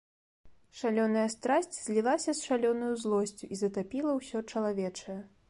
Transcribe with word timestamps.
Шалёная 0.79 1.25
страсць 1.33 1.75
злілася 1.87 2.31
з 2.39 2.49
шалёнаю 2.49 2.91
злосцю 3.03 3.53
і 3.57 3.61
затапіла 3.63 4.17
ўсё 4.19 4.37
чалавечае. 4.51 5.21